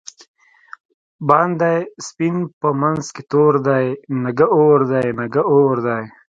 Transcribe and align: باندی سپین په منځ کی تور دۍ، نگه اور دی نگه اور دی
باندی 1.27 1.79
سپین 2.07 2.35
په 2.59 2.69
منځ 2.81 3.03
کی 3.15 3.23
تور 3.31 3.53
دۍ، 3.65 3.87
نگه 4.23 4.47
اور 4.55 4.79
دی 4.91 5.07
نگه 5.19 5.41
اور 5.53 5.77
دی 5.85 6.01